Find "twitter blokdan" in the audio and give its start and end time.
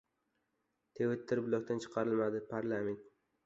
1.01-1.85